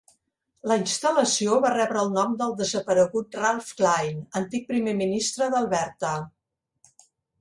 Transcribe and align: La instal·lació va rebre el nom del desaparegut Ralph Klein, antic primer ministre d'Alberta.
La 0.69 0.75
instal·lació 0.83 1.57
va 1.65 1.73
rebre 1.73 2.01
el 2.03 2.09
nom 2.15 2.33
del 2.39 2.55
desaparegut 2.61 3.37
Ralph 3.43 3.69
Klein, 3.83 4.25
antic 4.41 4.67
primer 4.73 4.97
ministre 5.03 5.51
d'Alberta. 5.57 6.19